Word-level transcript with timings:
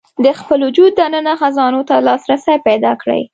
د 0.23 0.27
خپل 0.39 0.59
وجود 0.67 0.91
دننه 1.01 1.33
خزانو 1.41 1.81
ته 1.89 1.95
لاسرسی 2.07 2.55
پيدا 2.67 2.91
کړي. 3.01 3.21